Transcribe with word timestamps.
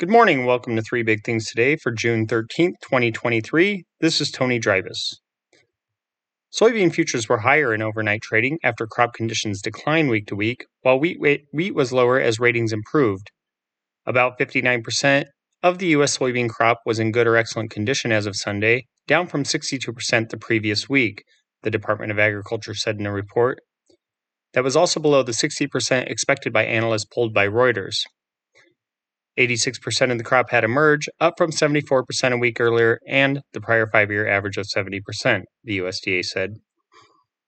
Good 0.00 0.08
morning. 0.08 0.46
Welcome 0.46 0.76
to 0.76 0.82
Three 0.82 1.02
Big 1.02 1.24
Things 1.26 1.44
Today 1.44 1.76
for 1.76 1.92
June 1.92 2.26
13th, 2.26 2.80
2023. 2.80 3.84
This 4.00 4.18
is 4.22 4.30
Tony 4.30 4.58
Dreibus. 4.58 5.16
Soybean 6.50 6.90
futures 6.90 7.28
were 7.28 7.40
higher 7.40 7.74
in 7.74 7.82
overnight 7.82 8.22
trading 8.22 8.58
after 8.64 8.86
crop 8.86 9.12
conditions 9.12 9.60
declined 9.60 10.08
week 10.08 10.26
to 10.28 10.34
week, 10.34 10.64
while 10.80 10.98
wheat, 10.98 11.18
wheat 11.52 11.74
was 11.74 11.92
lower 11.92 12.18
as 12.18 12.40
ratings 12.40 12.72
improved. 12.72 13.30
About 14.06 14.38
59% 14.38 15.26
of 15.62 15.76
the 15.76 15.88
U.S. 15.88 16.16
soybean 16.16 16.48
crop 16.48 16.78
was 16.86 16.98
in 16.98 17.12
good 17.12 17.26
or 17.26 17.36
excellent 17.36 17.70
condition 17.70 18.10
as 18.10 18.24
of 18.24 18.36
Sunday, 18.36 18.86
down 19.06 19.26
from 19.26 19.42
62% 19.42 20.30
the 20.30 20.38
previous 20.38 20.88
week, 20.88 21.24
the 21.62 21.70
Department 21.70 22.10
of 22.10 22.18
Agriculture 22.18 22.72
said 22.72 22.96
in 22.98 23.04
a 23.04 23.12
report. 23.12 23.58
That 24.54 24.64
was 24.64 24.76
also 24.76 24.98
below 24.98 25.22
the 25.22 25.32
60% 25.32 26.10
expected 26.10 26.54
by 26.54 26.64
analysts 26.64 27.04
polled 27.04 27.34
by 27.34 27.46
Reuters. 27.46 27.96
86% 29.40 30.12
of 30.12 30.18
the 30.18 30.24
crop 30.24 30.50
had 30.50 30.64
emerged, 30.64 31.08
up 31.18 31.34
from 31.38 31.50
74% 31.50 32.04
a 32.32 32.36
week 32.36 32.60
earlier 32.60 33.00
and 33.08 33.40
the 33.52 33.60
prior 33.60 33.86
five 33.86 34.10
year 34.10 34.28
average 34.28 34.58
of 34.58 34.66
70%, 34.66 35.42
the 35.64 35.78
USDA 35.78 36.24
said. 36.24 36.56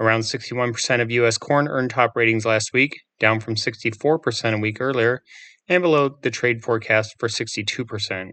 Around 0.00 0.22
61% 0.22 1.00
of 1.00 1.10
U.S. 1.12 1.38
corn 1.38 1.68
earned 1.68 1.90
top 1.90 2.12
ratings 2.16 2.44
last 2.44 2.72
week, 2.74 3.00
down 3.20 3.40
from 3.40 3.54
64% 3.54 4.54
a 4.54 4.58
week 4.58 4.80
earlier, 4.80 5.22
and 5.68 5.82
below 5.82 6.10
the 6.22 6.30
trade 6.30 6.62
forecast 6.62 7.14
for 7.18 7.28
62%. 7.28 8.30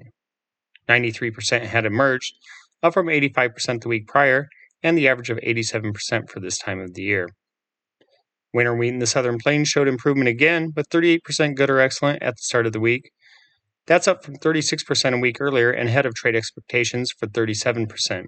93% 0.90 1.62
had 1.62 1.86
emerged, 1.86 2.34
up 2.82 2.94
from 2.94 3.08
85% 3.08 3.82
the 3.82 3.88
week 3.88 4.08
prior, 4.08 4.48
and 4.82 4.98
the 4.98 5.08
average 5.08 5.30
of 5.30 5.38
87% 5.38 6.30
for 6.30 6.40
this 6.40 6.58
time 6.58 6.80
of 6.80 6.96
the 6.96 7.04
year. 7.04 7.30
Winter 8.54 8.76
wheat 8.76 8.90
in 8.90 9.00
the 9.00 9.08
southern 9.08 9.38
plains 9.38 9.70
showed 9.70 9.88
improvement 9.88 10.28
again, 10.28 10.74
with 10.76 10.90
38% 10.90 11.56
good 11.56 11.70
or 11.70 11.80
excellent 11.80 12.22
at 12.22 12.36
the 12.36 12.42
start 12.42 12.66
of 12.66 12.74
the 12.74 12.80
week, 12.80 13.12
that's 13.86 14.08
up 14.08 14.24
from 14.24 14.36
36% 14.38 15.14
a 15.14 15.18
week 15.18 15.38
earlier 15.40 15.72
and 15.72 15.90
ahead 15.90 16.06
of 16.06 16.14
trade 16.14 16.36
expectations 16.36 17.12
for 17.18 17.28
37%. 17.28 18.26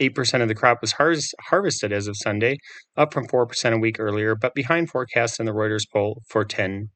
8% 0.00 0.42
of 0.42 0.48
the 0.48 0.54
crop 0.54 0.80
was 0.80 0.92
har- 0.92 1.14
harvested 1.48 1.92
as 1.92 2.08
of 2.08 2.16
Sunday, 2.16 2.56
up 2.96 3.12
from 3.12 3.26
4% 3.26 3.72
a 3.72 3.78
week 3.78 4.00
earlier, 4.00 4.34
but 4.34 4.54
behind 4.54 4.90
forecasts 4.90 5.38
in 5.38 5.46
the 5.46 5.52
Reuters 5.52 5.84
poll 5.92 6.22
for 6.28 6.44
10%. 6.44 6.88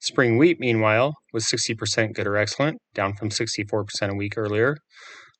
Spring 0.00 0.38
wheat, 0.38 0.60
meanwhile, 0.60 1.14
was 1.32 1.46
60% 1.46 2.14
good 2.14 2.26
or 2.26 2.36
excellent, 2.36 2.78
down 2.94 3.14
from 3.14 3.30
64% 3.30 4.10
a 4.10 4.14
week 4.14 4.34
earlier. 4.36 4.76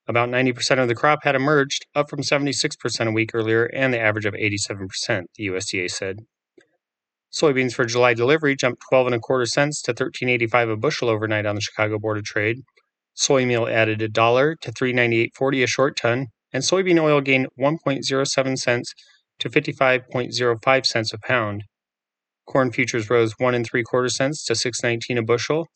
About 0.06 0.28
90% 0.28 0.78
of 0.78 0.88
the 0.88 0.94
crop 0.94 1.20
had 1.22 1.34
emerged, 1.34 1.86
up 1.94 2.10
from 2.10 2.20
76% 2.20 3.08
a 3.08 3.10
week 3.10 3.30
earlier, 3.34 3.64
and 3.66 3.92
the 3.92 4.00
average 4.00 4.26
of 4.26 4.34
87%, 4.34 5.24
the 5.36 5.46
USDA 5.46 5.90
said. 5.90 6.16
Soybeans 7.34 7.74
for 7.74 7.84
July 7.84 8.14
delivery 8.14 8.54
jumped 8.54 8.84
12 8.88 9.08
and 9.08 9.14
a 9.16 9.18
quarter 9.18 9.44
cents 9.44 9.82
to 9.82 9.92
13.85 9.92 10.74
a 10.74 10.76
bushel 10.76 11.08
overnight 11.08 11.46
on 11.46 11.56
the 11.56 11.60
Chicago 11.60 11.98
Board 11.98 12.16
of 12.16 12.22
Trade. 12.22 12.58
Soy 13.14 13.44
meal 13.44 13.66
added 13.66 14.00
a 14.00 14.08
dollar 14.08 14.54
to 14.60 14.70
398.40 14.70 15.64
a 15.64 15.66
short 15.66 15.96
ton, 15.96 16.26
and 16.52 16.62
soybean 16.62 17.02
oil 17.02 17.20
gained 17.20 17.48
1.07 17.58 18.56
cents 18.56 18.94
to 19.40 19.50
55.05 19.50 20.86
cents 20.86 21.12
a 21.12 21.18
pound. 21.18 21.64
Corn 22.46 22.70
futures 22.70 23.10
rose 23.10 23.34
one 23.38 23.54
and 23.56 23.66
three 23.66 23.82
quarter 23.82 24.08
cents 24.08 24.44
to 24.44 24.52
6.19 24.52 25.18
a 25.18 25.22
bushel, 25.22 25.66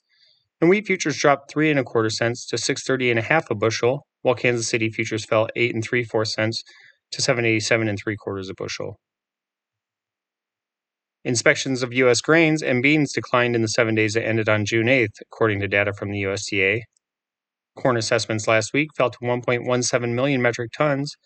and 0.60 0.70
wheat 0.70 0.86
futures 0.86 1.16
dropped 1.16 1.50
three 1.50 1.70
and 1.70 1.80
a 1.80 1.84
quarter 1.84 2.10
cents 2.10 2.46
to 2.46 2.54
6.30 2.54 3.10
and 3.10 3.18
a 3.18 3.22
half 3.22 3.50
a 3.50 3.56
bushel, 3.56 4.06
while 4.22 4.36
Kansas 4.36 4.68
City 4.68 4.90
futures 4.90 5.24
fell 5.24 5.48
eight 5.56 5.74
and 5.74 5.82
three 5.82 6.04
four 6.04 6.24
cents 6.24 6.62
to 7.10 7.20
7.87 7.20 7.88
and 7.88 7.98
three 7.98 8.16
quarters 8.16 8.48
a 8.48 8.54
bushel. 8.54 9.00
Inspections 11.24 11.82
of 11.82 11.92
U.S. 11.92 12.20
grains 12.20 12.62
and 12.62 12.82
beans 12.82 13.12
declined 13.12 13.56
in 13.56 13.62
the 13.62 13.68
seven 13.68 13.94
days 13.94 14.14
that 14.14 14.26
ended 14.26 14.48
on 14.48 14.64
June 14.64 14.86
8th, 14.86 15.20
according 15.22 15.60
to 15.60 15.68
data 15.68 15.92
from 15.92 16.10
the 16.10 16.22
USDA. 16.22 16.80
Corn 17.76 17.96
assessments 17.96 18.46
last 18.46 18.72
week 18.72 18.88
fell 18.96 19.10
to 19.10 19.18
1.17 19.18 20.14
million 20.14 20.40
metric 20.40 20.70
tons 20.76 21.16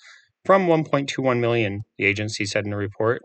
from 0.45 0.67
1.21 0.67 1.41
million, 1.41 1.83
the 1.98 2.07
agency 2.07 2.47
said 2.47 2.67
in 2.67 2.73
a 2.73 2.77
report. 2.77 3.23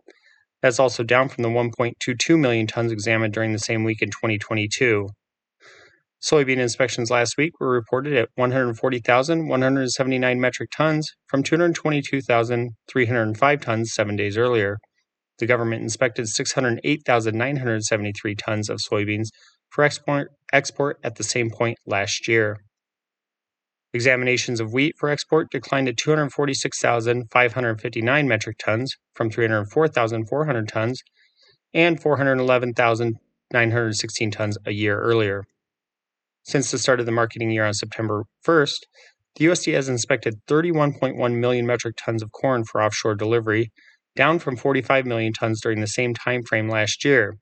That's 0.61 0.79
also 0.79 1.03
down 1.03 1.29
from 1.29 1.44
the 1.44 1.50
1.22 1.50 2.39
million 2.39 2.67
tons 2.67 2.91
examined 2.91 3.34
during 3.34 3.53
the 3.53 3.59
same 3.59 3.84
week 3.84 4.01
in 4.01 4.09
2022. 4.09 5.07
Soybean 6.22 6.57
inspections 6.57 7.09
last 7.11 7.38
week 7.38 7.53
were 7.59 7.69
reported 7.69 8.13
at 8.13 8.29
140,179 8.35 10.41
metric 10.41 10.72
tons 10.75 11.11
from 11.28 11.44
222,305 11.44 13.61
tons 13.61 13.94
seven 13.94 14.16
days 14.16 14.35
earlier. 14.35 14.79
The 15.39 15.45
government 15.45 15.83
inspected 15.83 16.27
608,973 16.27 18.35
tons 18.35 18.69
of 18.69 18.79
soybeans 18.79 19.29
for 19.69 19.83
export, 19.83 20.31
export 20.51 20.99
at 21.03 21.15
the 21.15 21.23
same 21.23 21.51
point 21.51 21.77
last 21.85 22.27
year. 22.27 22.57
Examinations 23.93 24.59
of 24.59 24.73
wheat 24.73 24.95
for 24.97 25.09
export 25.09 25.51
declined 25.51 25.85
to 25.87 25.93
246,559 25.93 28.27
metric 28.27 28.57
tons 28.57 28.97
from 29.13 29.29
304,400 29.29 30.67
tons 30.67 31.03
and 31.73 32.01
411,916 32.01 34.31
tons 34.31 34.57
a 34.65 34.71
year 34.71 34.99
earlier. 34.99 35.43
Since 36.43 36.71
the 36.71 36.79
start 36.79 36.99
of 36.99 37.05
the 37.05 37.11
marketing 37.11 37.51
year 37.51 37.65
on 37.65 37.73
September 37.73 38.23
1st, 38.45 38.79
the 39.35 39.45
USDA 39.45 39.75
has 39.75 39.89
inspected 39.89 40.35
31.1 40.47 41.35
million 41.35 41.65
metric 41.65 41.95
tons 41.97 42.23
of 42.23 42.31
corn 42.31 42.63
for 42.63 42.81
offshore 42.81 43.15
delivery 43.15 43.73
down 44.17 44.39
from 44.39 44.57
45 44.57 45.05
million 45.05 45.31
tons 45.31 45.61
during 45.61 45.79
the 45.79 45.88
same 45.88 46.13
time 46.13 46.44
frame 46.44 46.67
last 46.67 47.05
year. 47.05 47.38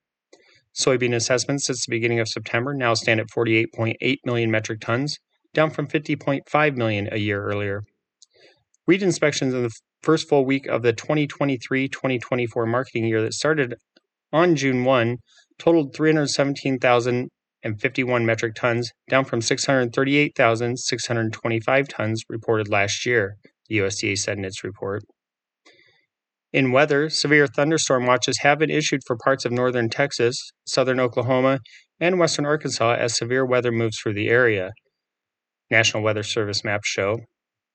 Soybean 0.76 1.16
assessments 1.16 1.66
since 1.66 1.84
the 1.86 1.90
beginning 1.90 2.20
of 2.20 2.28
September 2.28 2.74
now 2.74 2.94
stand 2.94 3.22
at 3.22 3.30
48.8 3.30 4.18
million 4.26 4.52
metric 4.52 4.82
tons, 4.82 5.18
down 5.54 5.70
from 5.72 5.88
50.5 5.88 6.76
million 6.76 7.08
a 7.12 7.18
year 7.18 7.42
earlier. 7.42 7.84
Wheat 8.86 9.02
inspections 9.02 9.54
in 9.54 9.64
the 9.64 9.72
first 10.04 10.28
full 10.28 10.44
week 10.46 10.68
of 10.68 10.82
the 10.84 10.92
2023 10.92 11.88
2024 11.88 12.66
marketing 12.66 13.06
year 13.06 13.22
that 13.22 13.34
started 13.34 13.76
on 14.34 14.58
June 14.58 14.84
1 14.84 15.20
totaled 15.58 15.96
317,051 15.96 18.26
metric 18.26 18.54
tons, 18.54 18.92
down 19.10 19.24
from 19.24 19.40
638,625 19.42 21.88
tons 21.88 22.26
reported 22.28 22.68
last 22.68 23.06
year, 23.06 23.38
the 23.70 23.78
USDA 23.78 24.18
said 24.18 24.38
in 24.38 24.44
its 24.44 24.62
report. 24.62 25.06
In 26.56 26.72
weather, 26.72 27.10
severe 27.10 27.48
thunderstorm 27.48 28.06
watches 28.06 28.38
have 28.40 28.60
been 28.60 28.70
issued 28.70 29.02
for 29.06 29.18
parts 29.18 29.44
of 29.44 29.52
northern 29.52 29.90
Texas, 29.90 30.54
southern 30.66 31.02
Oklahoma, 31.02 31.60
and 32.00 32.18
western 32.18 32.46
Arkansas 32.46 32.94
as 32.94 33.18
severe 33.18 33.46
weather 33.46 33.74
moves 33.74 34.00
through 34.00 34.14
the 34.14 34.30
area. 34.30 34.72
National 35.70 36.02
Weather 36.02 36.24
Service 36.24 36.64
maps 36.64 36.88
show 36.88 37.18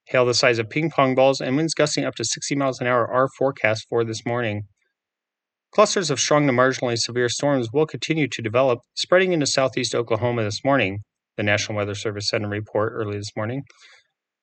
hail 0.06 0.24
the 0.24 0.32
size 0.32 0.58
of 0.58 0.70
ping 0.70 0.88
pong 0.90 1.14
balls 1.14 1.42
and 1.42 1.58
winds 1.58 1.74
gusting 1.74 2.06
up 2.06 2.14
to 2.14 2.24
60 2.24 2.56
miles 2.56 2.80
an 2.80 2.86
hour 2.86 3.06
are 3.06 3.28
forecast 3.36 3.84
for 3.90 4.02
this 4.02 4.24
morning. 4.24 4.62
Clusters 5.74 6.08
of 6.08 6.18
strong 6.18 6.46
to 6.46 6.52
marginally 6.54 6.96
severe 6.96 7.28
storms 7.28 7.68
will 7.74 7.84
continue 7.84 8.28
to 8.28 8.40
develop, 8.40 8.78
spreading 8.94 9.34
into 9.34 9.46
southeast 9.46 9.94
Oklahoma 9.94 10.42
this 10.42 10.64
morning, 10.64 11.00
the 11.36 11.42
National 11.42 11.76
Weather 11.76 11.94
Service 11.94 12.30
sent 12.30 12.46
a 12.46 12.48
report 12.48 12.94
early 12.94 13.18
this 13.18 13.36
morning. 13.36 13.60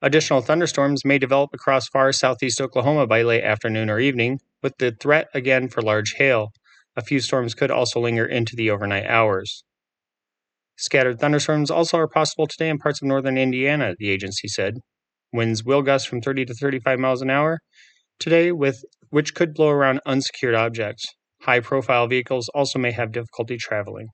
Additional 0.02 0.42
thunderstorms 0.42 1.04
may 1.04 1.18
develop 1.18 1.50
across 1.54 1.88
far 1.88 2.12
southeast 2.12 2.62
Oklahoma 2.62 3.08
by 3.08 3.24
late 3.24 3.44
afternoon 3.44 3.90
or 3.90 4.00
evening, 4.00 4.40
with 4.62 4.78
the 4.78 4.92
threat 4.92 5.28
again 5.34 5.70
for 5.70 5.82
large 5.82 6.14
hail. 6.18 6.52
A 6.96 7.02
few 7.02 7.20
storms 7.20 7.56
could 7.56 7.72
also 7.72 8.00
linger 8.00 8.26
into 8.26 8.56
the 8.56 8.70
overnight 8.70 9.08
hours. 9.08 9.64
Scattered 10.76 11.20
thunderstorms 11.20 11.72
also 11.72 11.98
are 11.98 12.08
possible 12.08 12.46
today 12.46 12.70
in 12.70 12.78
parts 12.78 13.02
of 13.02 13.08
northern 13.08 13.40
Indiana, 13.40 13.96
the 13.98 14.10
agency 14.12 14.48
said. 14.48 14.76
Winds 15.34 15.64
will 15.64 15.82
gust 15.82 16.08
from 16.08 16.22
30 16.22 16.46
to 16.46 16.54
35 16.54 17.00
miles 17.00 17.24
an 17.24 17.32
hour 17.32 17.60
today, 18.20 18.52
with 18.52 18.84
which 19.10 19.34
could 19.34 19.56
blow 19.56 19.70
around 19.70 20.02
unsecured 20.06 20.54
objects. 20.54 21.08
High 21.42 21.62
profile 21.62 22.06
vehicles 22.06 22.50
also 22.50 22.78
may 22.78 22.92
have 22.92 23.12
difficulty 23.12 23.58
traveling. 23.58 24.10